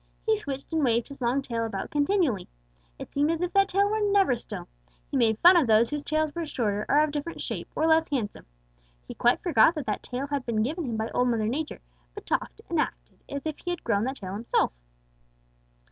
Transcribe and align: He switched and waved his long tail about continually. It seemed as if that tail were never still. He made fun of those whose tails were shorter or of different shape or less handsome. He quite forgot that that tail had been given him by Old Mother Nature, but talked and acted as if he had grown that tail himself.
He 0.25 0.35
switched 0.35 0.73
and 0.73 0.83
waved 0.83 1.09
his 1.09 1.21
long 1.21 1.43
tail 1.43 1.63
about 1.63 1.91
continually. 1.91 2.47
It 2.97 3.13
seemed 3.13 3.29
as 3.29 3.43
if 3.43 3.53
that 3.53 3.67
tail 3.69 3.87
were 3.87 4.01
never 4.01 4.35
still. 4.35 4.67
He 5.11 5.15
made 5.15 5.37
fun 5.37 5.55
of 5.55 5.67
those 5.67 5.91
whose 5.91 6.01
tails 6.01 6.33
were 6.33 6.43
shorter 6.43 6.87
or 6.89 7.01
of 7.03 7.11
different 7.11 7.39
shape 7.39 7.69
or 7.75 7.85
less 7.85 8.09
handsome. 8.09 8.47
He 9.07 9.13
quite 9.13 9.43
forgot 9.43 9.75
that 9.75 9.85
that 9.85 10.01
tail 10.01 10.25
had 10.25 10.43
been 10.43 10.63
given 10.63 10.85
him 10.85 10.97
by 10.97 11.11
Old 11.11 11.27
Mother 11.27 11.47
Nature, 11.47 11.81
but 12.15 12.25
talked 12.25 12.61
and 12.67 12.79
acted 12.79 13.19
as 13.29 13.45
if 13.45 13.59
he 13.59 13.69
had 13.69 13.83
grown 13.83 14.05
that 14.05 14.15
tail 14.15 14.33
himself. 14.33 14.73